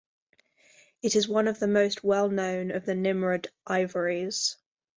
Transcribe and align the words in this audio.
It 1.03 1.15
is 1.15 1.27
one 1.29 1.47
of 1.47 1.59
the 1.59 1.67
most 1.67 2.03
well 2.03 2.27
known 2.27 2.71
of 2.71 2.87
the 2.87 2.95
Nimrud 2.95 3.51
ivories. 3.67 4.57